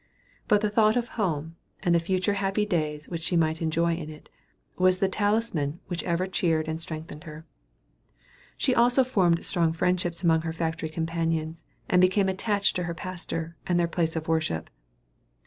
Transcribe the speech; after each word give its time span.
But 0.47 0.61
the 0.61 0.69
thought 0.71 0.97
of 0.97 1.09
home, 1.09 1.57
and 1.83 1.93
the 1.93 1.99
future 1.99 2.33
happy 2.33 2.65
days 2.65 3.07
which 3.07 3.21
she 3.21 3.35
might 3.37 3.61
enjoy 3.61 3.93
in 3.93 4.09
it, 4.09 4.29
was 4.75 4.97
the 4.97 5.07
talisman 5.07 5.79
which 5.89 6.01
ever 6.05 6.25
cheered 6.25 6.67
and 6.67 6.81
strengthened 6.81 7.25
her. 7.25 7.45
She 8.57 8.73
also 8.73 9.03
formed 9.03 9.45
strong 9.45 9.73
friendships 9.73 10.23
among 10.23 10.41
her 10.41 10.53
factory 10.53 10.89
companions, 10.89 11.61
and 11.87 12.01
became 12.01 12.29
attached 12.29 12.75
to 12.77 12.85
her 12.85 12.95
pastor, 12.95 13.55
and 13.67 13.79
their 13.79 13.85
place 13.87 14.15
of 14.15 14.27
worship. 14.27 14.71